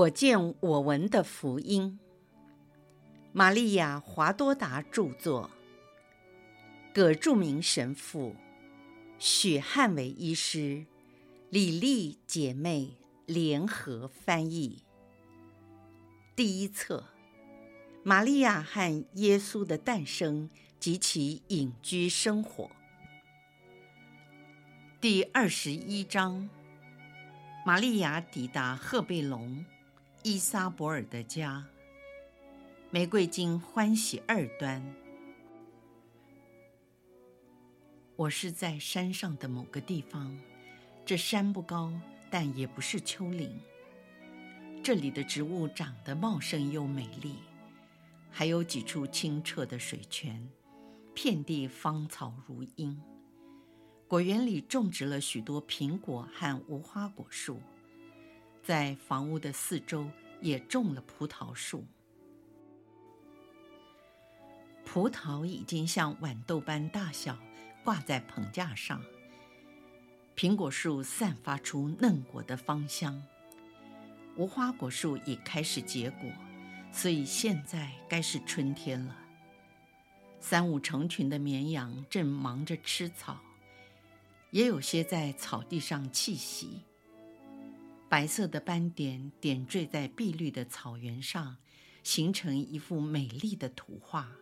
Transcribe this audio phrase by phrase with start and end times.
[0.00, 1.98] 我见我闻的福音，
[3.32, 5.50] 玛利亚·华多达著作，
[6.94, 8.34] 葛著名神父，
[9.18, 10.86] 许汉伟医师，
[11.50, 12.96] 李丽姐妹。
[13.26, 14.82] 联合翻译。
[16.34, 17.04] 第一册：
[18.02, 22.68] 玛利亚和耶稣的诞生及其隐居生活。
[25.00, 26.50] 第二十一章：
[27.64, 29.64] 玛利亚抵达赫贝隆。
[30.22, 31.64] 伊莎伯尔的家，
[32.90, 34.84] 玫瑰金欢喜二端。
[38.16, 40.38] 我是在山上的某个地方，
[41.06, 41.90] 这山不高，
[42.30, 43.58] 但也不是丘陵。
[44.82, 47.36] 这里的植物长得茂盛又美丽，
[48.30, 50.50] 还有几处清澈的水泉，
[51.14, 53.00] 遍地芳草如茵。
[54.06, 57.58] 果园里种植了许多苹果和无花果树。
[58.62, 60.08] 在房屋的四周
[60.40, 61.84] 也种了葡萄树，
[64.84, 67.36] 葡萄已经像豌豆般大小，
[67.82, 69.02] 挂在棚架上。
[70.36, 73.22] 苹果树散发出嫩果的芳香，
[74.36, 76.30] 无花果树已开始结果，
[76.92, 79.16] 所以现在该是春天了。
[80.38, 83.38] 三五成群的绵羊正忙着吃草，
[84.50, 86.82] 也有些在草地上栖息。
[88.10, 91.56] 白色的斑点点缀在碧绿的草原上，
[92.02, 94.32] 形成一幅美丽的图画。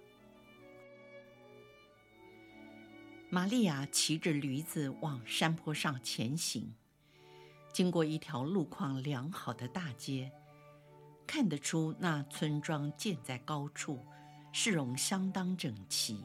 [3.28, 6.72] 玛利亚骑着驴子往山坡上前行，
[7.70, 10.32] 经过一条路况良好的大街，
[11.26, 14.02] 看得出那村庄建在高处，
[14.50, 16.24] 市容相当整齐。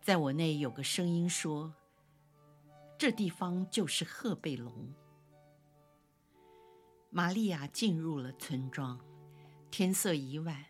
[0.00, 1.74] 在我内有个声音说
[2.96, 4.72] ：“这地方就是赫贝隆。”
[7.10, 9.00] 玛利亚进入了村庄，
[9.70, 10.66] 天色已晚，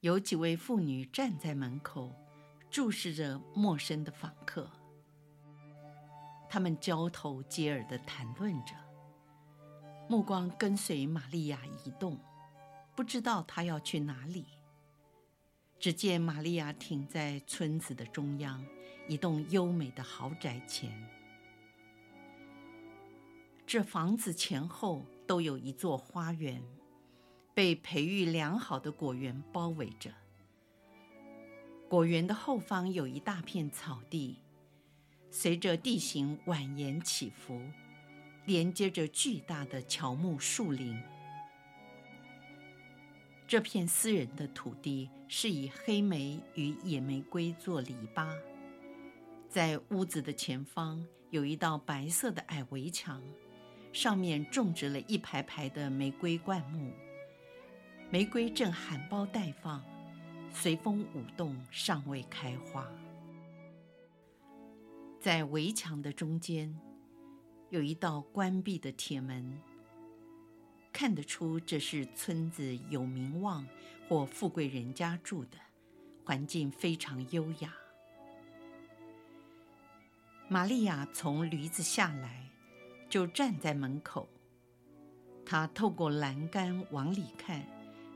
[0.00, 2.14] 有几位妇女站在门口，
[2.70, 4.70] 注视着陌生的访客。
[6.48, 8.74] 他们交头接耳地谈论着，
[10.08, 12.16] 目光跟随玛利亚移动，
[12.94, 14.46] 不知道她要去哪里。
[15.80, 18.64] 只见玛利亚停在村子的中央，
[19.08, 20.92] 一栋优美的豪宅前。
[23.66, 25.04] 这房子前后。
[25.30, 26.60] 都有一座花园，
[27.54, 30.10] 被培育良好的果园包围着。
[31.88, 34.40] 果园的后方有一大片草地，
[35.30, 37.62] 随着地形蜿蜒起伏，
[38.44, 41.00] 连接着巨大的乔木树林。
[43.46, 48.36] 这片私人的土地是以黑莓与野玫瑰做篱笆，
[49.48, 53.22] 在屋子的前方有一道白色的矮围墙。
[53.92, 56.92] 上面种植了一排排的玫瑰灌木，
[58.08, 59.84] 玫瑰正含苞待放，
[60.52, 62.86] 随风舞动，尚未开花。
[65.20, 66.74] 在围墙的中间，
[67.68, 69.60] 有一道关闭的铁门，
[70.92, 73.66] 看得出这是村子有名望
[74.08, 75.58] 或富贵人家住的，
[76.24, 77.74] 环境非常优雅。
[80.48, 82.49] 玛利亚从驴子下来。
[83.10, 84.28] 就站在门口，
[85.44, 87.66] 他透过栏杆往里看，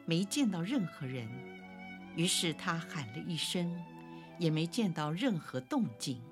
[0.07, 1.29] 没见到任何人。
[2.15, 3.77] 于是他喊了一声，
[4.39, 6.23] 也没见到任何动静。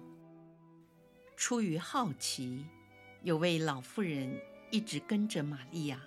[1.36, 2.64] 出于好奇，
[3.22, 4.40] 有位老妇人
[4.70, 6.00] 一直跟着玛利亚。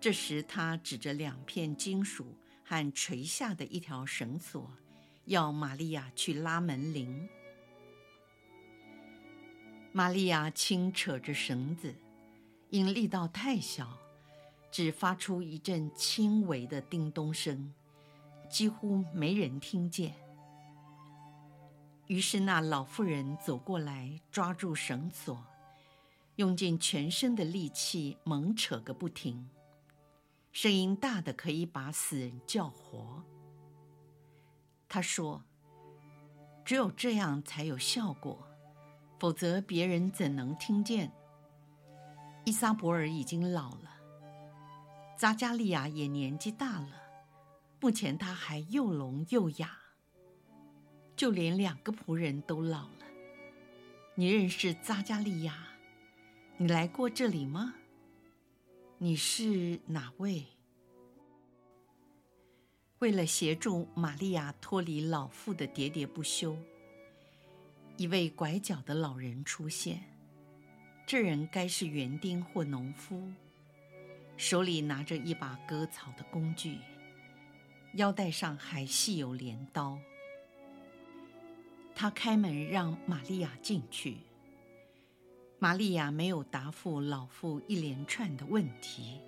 [0.00, 4.68] 这时他指着两片金属和垂下的一条绳索，
[5.26, 7.28] 要玛利亚去拉门铃。
[9.94, 11.94] 玛利亚轻扯着绳子，
[12.70, 13.98] 因力道太小，
[14.70, 17.74] 只发出一阵轻微的叮咚声，
[18.48, 20.14] 几乎没人听见。
[22.06, 25.44] 于是那老妇人走过来，抓住绳索，
[26.36, 29.50] 用尽全身的力气猛扯个不停，
[30.52, 33.22] 声音大得可以把死人叫活。
[34.88, 35.42] 她说
[36.64, 38.48] ：“只有这样才有效果。”
[39.22, 41.12] 否则别人怎能听见？
[42.44, 43.88] 伊莎伯尔已经老了，
[45.16, 46.88] 扎加利亚也年纪大了，
[47.78, 49.78] 目前他还又聋又哑，
[51.14, 53.06] 就连两个仆人都老了。
[54.16, 55.68] 你认识扎加利亚？
[56.56, 57.74] 你来过这里吗？
[58.98, 60.46] 你是哪位？
[62.98, 66.56] 为了协助玛利亚脱离老妇的喋喋不休。
[67.96, 70.02] 一位拐角的老人出现，
[71.06, 73.30] 这人该是园丁或农夫，
[74.36, 76.78] 手里拿着一把割草的工具，
[77.94, 79.98] 腰带上还系有镰刀。
[81.94, 84.16] 他开门让玛利亚进去。
[85.58, 89.20] 玛利亚没有答复老妇一连串的问题。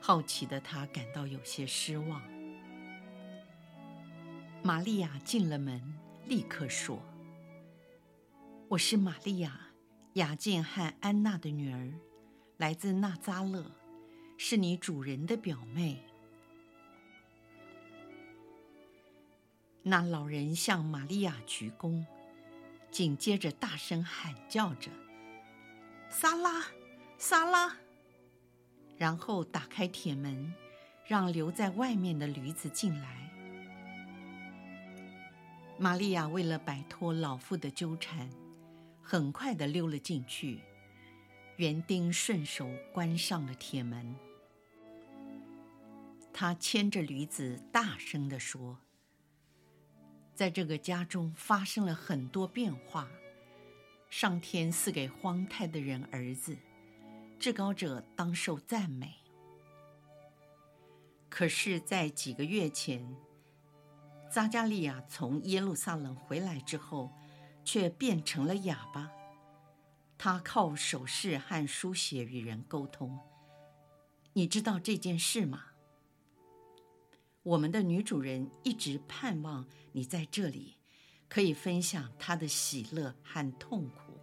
[0.00, 2.20] 好奇的她感到有些失望。
[4.62, 5.94] 玛利亚进了门，
[6.26, 6.98] 立刻说
[8.68, 9.60] ：“我是玛利亚，
[10.14, 11.92] 雅键和安娜的女儿，
[12.56, 13.70] 来自纳扎勒，
[14.38, 16.02] 是你主人的表妹。”
[19.84, 22.02] 那老人向玛利亚鞠躬，
[22.90, 24.90] 紧接着大声喊叫着。
[26.08, 26.64] 撒拉，
[27.18, 27.76] 撒拉。
[28.96, 30.54] 然后打开铁门，
[31.06, 33.30] 让留在外面的驴子进来。
[35.76, 38.30] 玛利亚为了摆脱老妇的纠缠，
[39.04, 40.60] 很快地溜了进去。
[41.58, 44.16] 园丁顺手关上了铁门。
[46.32, 48.78] 他牵着驴子，大声地说
[50.34, 53.08] ：“在这个家中发生了很多变化。”
[54.10, 56.56] 上天赐给荒太的人儿子，
[57.38, 59.14] 至高者当受赞美。
[61.28, 63.16] 可是，在几个月前，
[64.30, 67.12] 扎加利亚从耶路撒冷回来之后，
[67.64, 69.10] 却变成了哑巴。
[70.18, 73.18] 他靠手势和书写与人沟通。
[74.34, 75.66] 你知道这件事吗？
[77.42, 80.76] 我们的女主人一直盼望你在这里。
[81.26, 84.20] 可以分享她的喜乐和痛苦。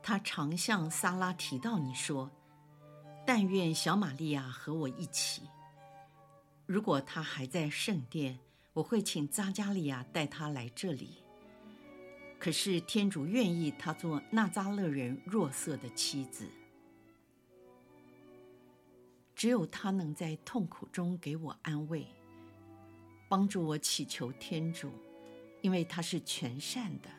[0.00, 2.30] 他常向萨拉提到你说
[3.26, 5.42] ：“但愿小玛利亚和我一起。
[6.66, 8.38] 如果她还在圣殿，
[8.78, 11.16] 我会请扎加利亚带他来这里。
[12.38, 16.48] 可是天主愿意他做纳扎勒人若瑟的妻子。
[19.34, 22.06] 只有他能在痛苦中给我安慰。”
[23.28, 24.92] 帮助我祈求天主，
[25.60, 27.10] 因为他是全善的。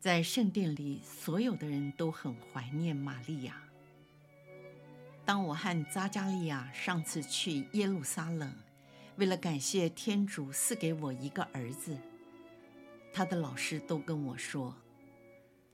[0.00, 3.62] 在圣殿里，所有的人都很怀念玛利亚。
[5.24, 8.52] 当我和扎加利亚上次去耶路撒冷，
[9.20, 11.94] 为了感谢天主赐给我一个儿子，
[13.12, 14.74] 他的老师都跟我说，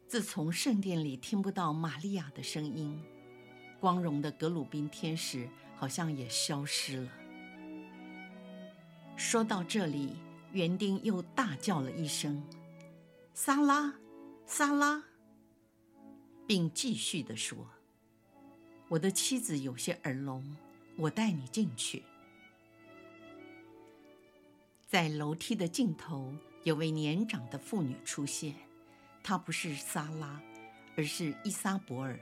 [0.09, 3.01] 自从圣殿里听不到玛利亚的声音，
[3.79, 7.09] 光荣的格鲁宾天使好像也消失了。
[9.17, 10.17] 说到这里，
[10.51, 12.43] 园丁又大叫了一声
[13.33, 13.95] ：“撒拉，
[14.45, 15.05] 撒拉！”
[16.49, 17.57] 并继续地说
[18.91, 20.57] ：“我的妻子有些耳聋，
[20.97, 22.03] 我带你进去。”
[24.87, 28.55] 在楼梯的尽头，有位年长的妇女出现，
[29.21, 30.41] 她不是萨拉，
[30.97, 32.17] 而是伊莎伯尔。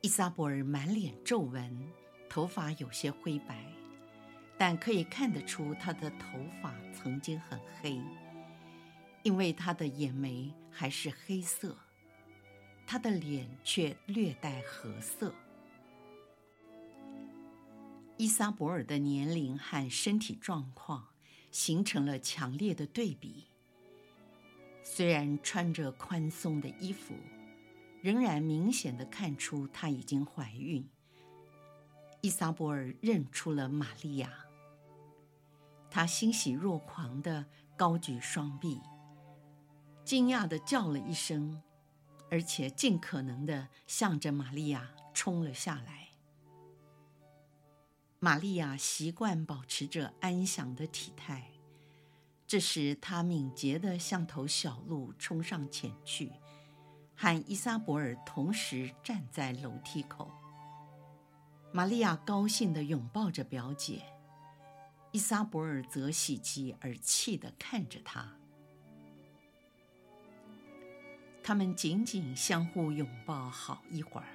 [0.00, 1.92] 依撒伯尔满脸皱纹，
[2.30, 3.62] 头发有些灰白。
[4.56, 8.00] 但可以看得出，他的头发曾经很黑，
[9.22, 11.76] 因为他的眼眉还是黑色，
[12.86, 15.34] 他的脸却略带褐色。
[18.16, 21.08] 依撒伯尔的年龄和身体状况
[21.54, 23.46] 形成了强烈的对比。
[24.82, 27.14] 虽然穿着宽松的衣服，
[28.02, 30.84] 仍然明显的看出她已经怀孕。
[32.22, 34.32] 依撒伯尔认出了玛利亚。
[35.88, 37.46] 他欣喜若狂地
[37.76, 38.80] 高举双臂，
[40.04, 41.62] 惊讶地叫了一声，
[42.32, 46.03] 而且尽可能地向着玛利亚冲了下来。
[48.24, 51.50] 玛利亚习惯保持着安详的体态，
[52.46, 56.32] 这时她敏捷地像头小鹿冲上前去，
[57.14, 60.30] 和伊莎伯尔同时站在楼梯口。
[61.70, 64.02] 玛利亚高兴地拥抱着表姐。
[65.12, 68.26] 伊莎伯尔则喜极而泣地看着他，
[71.42, 74.26] 他们紧紧相互拥抱好一会儿。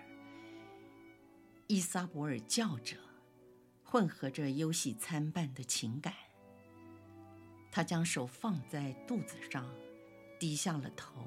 [1.66, 2.96] 伊莎伯尔叫着，
[3.92, 6.14] 混合着忧喜参半的情感。
[7.72, 9.68] 他将手放在肚子上，
[10.40, 11.26] 低下了头，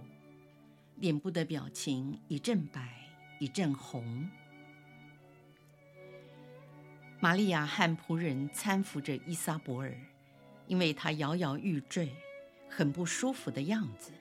[0.95, 2.89] 脸部的表情一阵白，
[3.41, 4.31] 一阵红。
[7.19, 9.93] 玛利亚和仆人搀扶着伊莎伯尔，
[10.69, 12.15] 因为他摇摇欲坠，
[12.69, 14.13] 很不舒服的样子。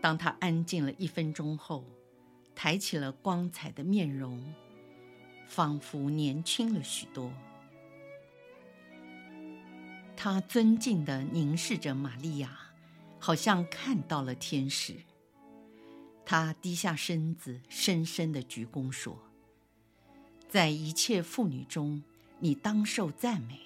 [0.00, 1.84] 当他安静了一分钟后，
[2.54, 4.54] 抬起了光彩的面容，
[5.52, 7.30] 仿佛年轻了许多。
[10.16, 12.58] 他尊敬地凝视着玛利亚，
[13.18, 14.94] 好像看到了天使。
[16.24, 19.18] 他低下身子，深深地鞠躬说
[20.48, 22.02] ：“在一切妇女中，
[22.38, 23.60] 你当受赞美，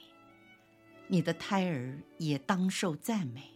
[1.06, 3.52] 你的胎儿也当受赞美。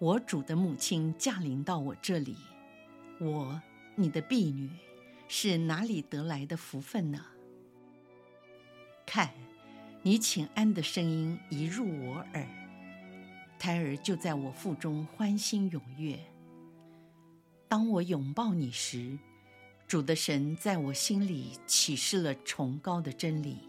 [0.00, 2.34] 我主的母亲驾临到我这里，
[3.20, 3.62] 我，
[3.94, 4.68] 你的婢女，
[5.28, 7.24] 是哪里得来的福分呢？
[9.04, 9.32] 看，
[10.02, 12.48] 你请安的声音一入我耳，
[13.58, 16.18] 胎儿就在我腹中欢欣踊跃。”
[17.68, 19.18] 当我拥抱你时，
[19.88, 23.68] 主的神在我心里启示了崇高的真理。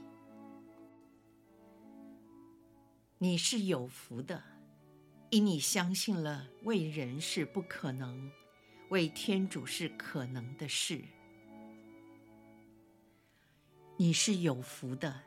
[3.18, 4.44] 你是有福的，
[5.32, 8.32] 因你相信了为人是不可能，
[8.90, 11.02] 为天主是可能的事。
[14.00, 15.22] 你是有福的，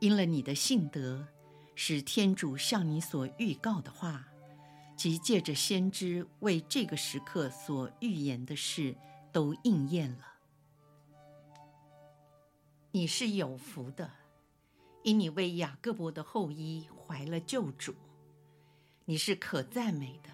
[0.00, 1.28] 因了你的信德，
[1.74, 4.28] 使天主向你所预告的话。
[4.96, 8.96] 即借着先知为这个时刻所预言的事
[9.32, 10.24] 都应验了。
[12.92, 14.08] 你是有福的，
[15.02, 17.92] 因你为雅各伯的后裔怀了救主；
[19.04, 20.30] 你是可赞美的，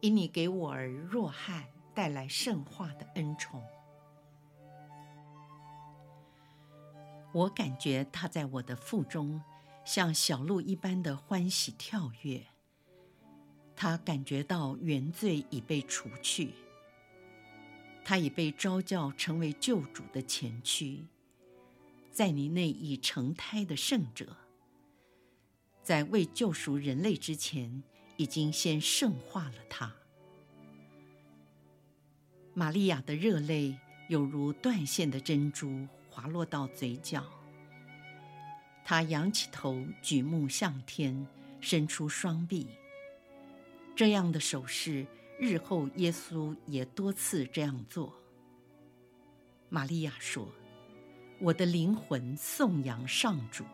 [0.00, 3.62] 因你给我儿若翰带来圣化的恩宠。
[7.34, 9.42] 我感觉他在我的腹中，
[9.84, 12.40] 像小鹿一般的欢喜跳跃。
[13.74, 16.52] 他感觉到原罪已被除去，
[18.04, 21.04] 他已被召叫成为救主的前驱，
[22.12, 24.36] 在你内已成胎的圣者，
[25.82, 27.82] 在未救赎人类之前，
[28.16, 29.92] 已经先圣化了他。
[32.54, 33.76] 玛利亚的热泪
[34.08, 37.24] 有如断线的珍珠滑落到嘴角，
[38.84, 41.26] 他仰起头，举目向天，
[41.60, 42.68] 伸出双臂。
[43.96, 45.04] 这样的手势，
[45.40, 48.14] 日后耶稣也多次这样做。
[49.68, 50.46] 玛利亚说
[51.42, 53.64] ：“我的灵魂颂扬上主。”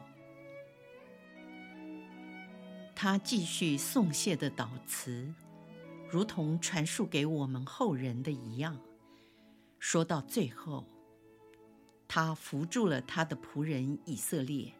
[2.96, 5.30] 他继续颂谢的祷词，
[6.08, 8.80] 如同传述给我们后人的一样。
[9.78, 10.86] 说到最后，
[12.12, 14.72] 他扶住了他的仆人以色列。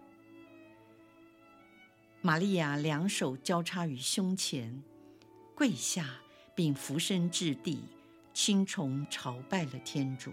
[2.20, 4.82] 玛利亚两手交叉于胸前。
[5.54, 6.16] 跪下，
[6.56, 7.84] 并俯身至地，
[8.34, 10.32] 青虫朝拜了天主。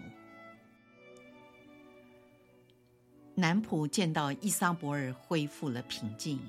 [3.36, 6.40] 男仆见到依撒伯尔恢复了平静，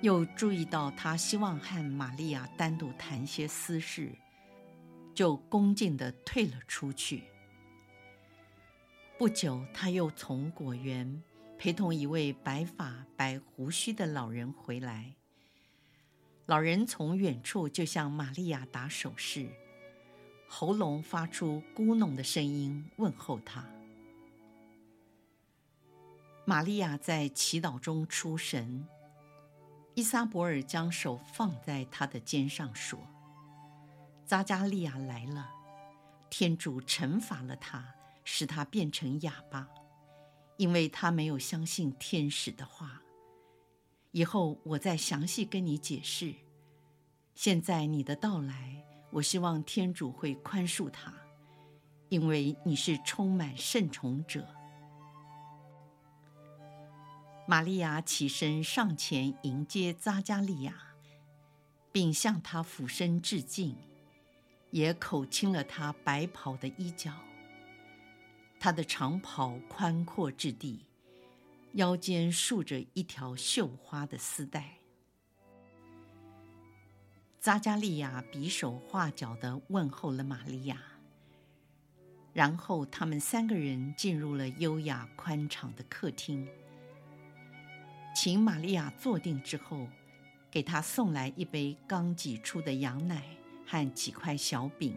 [0.00, 4.10] 又注意到他希望和玛利亚单独谈些私事，
[5.14, 7.22] 就恭敬地退了出去。
[9.22, 11.22] 不久，他又从果园
[11.56, 15.14] 陪同一位白发白胡须的老人回来。
[16.46, 19.48] 老人从远处就向玛利亚打手势，
[20.48, 23.64] 喉咙发出咕哝的声音问候她。
[26.44, 28.84] 玛利亚在祈祷中出神，
[29.94, 32.98] 伊莎伯尔将手放在她的肩上说
[34.26, 35.48] ：“扎加利亚来了，
[36.28, 39.68] 天主惩罚了他，使他变成哑巴，
[40.56, 43.02] 因为他没有相信天使的话。”
[44.12, 46.34] 以后我再详细跟你解释。
[47.34, 51.14] 现在你的到来，我希望天主会宽恕他，
[52.10, 54.46] 因为你是充满圣宠者。
[57.46, 60.74] 玛利亚起身上前迎接扎加利亚，
[61.90, 63.74] 并向他俯身致敬，
[64.70, 67.12] 也口亲了他白袍的衣角。
[68.62, 70.86] 他的长袍宽阔质地。
[71.72, 74.78] 腰间束着一条绣花的丝带。
[77.42, 80.80] 匝加利亚比手画脚地问候了玛利亚，
[82.32, 86.46] 然后他们三个人进入了优雅宽敞的客厅，
[88.14, 89.88] 请玛利亚坐定之后，
[90.52, 93.24] 给她送来一杯刚挤出的羊奶
[93.66, 94.96] 和几块小饼。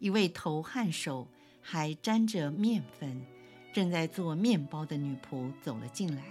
[0.00, 1.28] 一位头汗手
[1.62, 3.24] 还沾着面粉。
[3.72, 6.24] 正在做面包的女仆走了进来。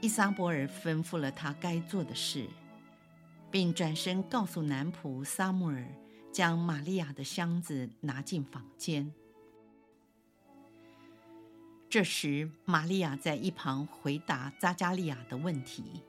[0.00, 2.48] 依撒伯尔吩咐了他该做的事，
[3.48, 5.86] 并转身告诉男仆撒穆尔，
[6.32, 9.12] 将玛利亚的箱子拿进房间。
[11.88, 16.02] 这时，玛利亚在一旁回答扎加利亚的问题，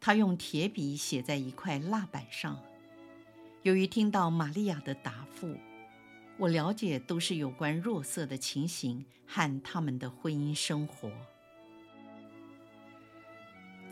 [0.00, 2.60] 她用铁笔写在一块蜡板上。
[3.62, 5.56] 由于听到玛利亚的答复。
[6.38, 11.12] 我了解都是有关若瑟的情形和他们的婚姻生活。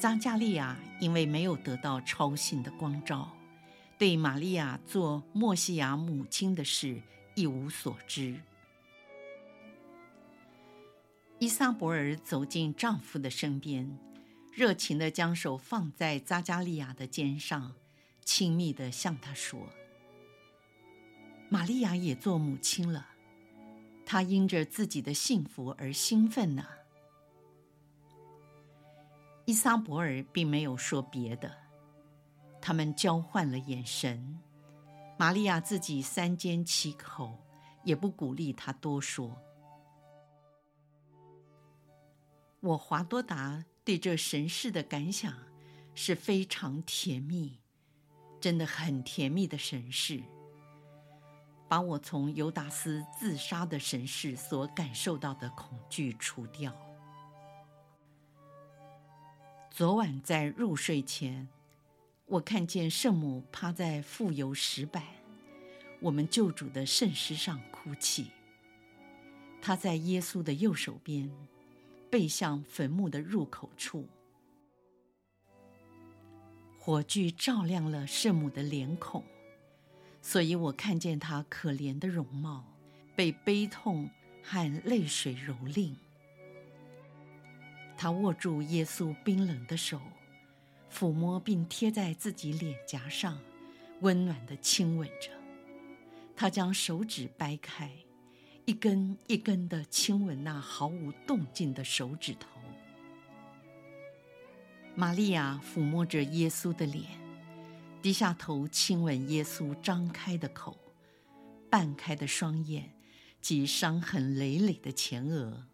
[0.00, 3.30] 匝加利亚因为没有得到超信的光照，
[3.98, 7.00] 对玛利亚做默西亚母亲的事
[7.36, 8.40] 一无所知。
[11.38, 13.96] 依撒伯尔走进丈夫的身边，
[14.52, 17.74] 热情地将手放在扎加利亚的肩上，
[18.24, 19.68] 亲密地向他说
[21.48, 23.06] ：“玛利亚也做母亲了，
[24.04, 26.64] 她因着自己的幸福而兴奋呢。”
[29.46, 31.52] 伊莎伯尔并没有说别的，
[32.60, 34.38] 他们交换了眼神。
[35.18, 37.38] 玛利亚自己三缄其口，
[37.84, 39.36] 也不鼓励他多说。
[42.60, 45.34] 我华多达对这神事的感想
[45.94, 47.59] 是非常甜蜜，
[48.40, 50.22] 真的很甜蜜的神事，
[51.68, 56.74] 把我从犹达斯自杀的神事所感受到的恐惧除掉。
[59.70, 61.46] 昨晚在入睡前，
[62.26, 65.04] 我看见圣母趴在富油石板，
[66.00, 68.30] 我们救主的圣尸上哭泣。
[69.62, 71.30] 她在耶稣的右手边，
[72.10, 74.08] 背向坟墓的入口处。
[76.82, 79.22] 火炬照亮了圣母的脸孔，
[80.22, 82.64] 所以我看见她可怜的容貌，
[83.14, 84.08] 被悲痛
[84.42, 85.92] 和泪水蹂躏。
[87.98, 90.00] 他握住耶稣冰冷的手，
[90.90, 93.38] 抚摸并贴在自己脸颊上，
[94.00, 95.30] 温暖地亲吻着。
[96.34, 97.92] 他将手指掰开，
[98.64, 102.59] 一根一根地亲吻那毫无动静的手指头。
[105.00, 107.06] 玛利亚抚摸着耶稣的脸，
[108.02, 110.76] 低下头亲吻耶稣张开的口、
[111.70, 112.92] 半开的双眼
[113.40, 115.64] 及伤痕累累的前额。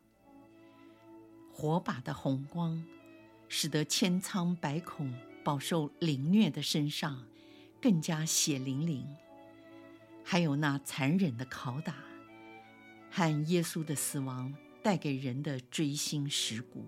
[1.51, 2.81] 火把的红光，
[3.49, 5.13] 使得千疮百孔、
[5.43, 7.27] 饱受凌虐的身上
[7.83, 9.05] 更加血淋淋。
[10.23, 11.97] 还有那残忍的拷打，
[13.11, 16.87] 和耶稣的死亡带给人的锥心蚀骨。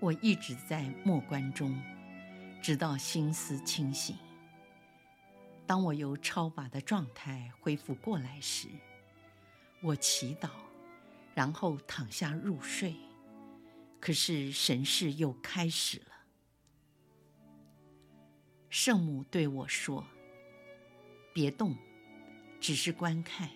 [0.00, 1.78] 我一直在默观中，
[2.62, 4.16] 直到心思清醒。
[5.66, 8.68] 当我由超拔的状态恢复过来时，
[9.82, 10.50] 我祈祷。
[11.32, 12.94] 然后躺下入睡，
[14.00, 16.06] 可是神事又开始了。
[18.68, 20.04] 圣母对我说
[21.32, 21.76] ：“别动，
[22.60, 23.48] 只是观看，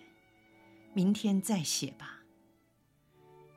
[0.93, 2.23] 明天再写吧。”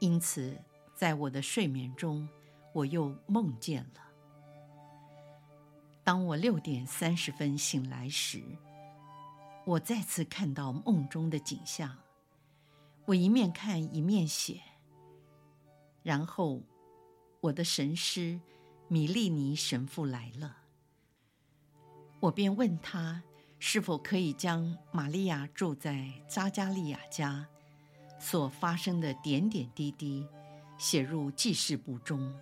[0.00, 0.60] 因此，
[0.94, 2.28] 在我的睡眠中，
[2.72, 4.00] 我又梦见了。
[6.04, 8.42] 当我六点三十分醒来时，
[9.66, 11.98] 我再次看到梦中的景象。
[13.04, 14.60] 我一面看一面写，
[16.02, 16.62] 然后
[17.40, 18.40] 我的神师
[18.86, 20.56] 米利尼神父来了，
[22.20, 23.22] 我便问他
[23.58, 27.46] 是否可以将玛利亚住在扎加利亚家
[28.18, 30.26] 所发生的点点滴滴
[30.78, 32.34] 写入记事簿中。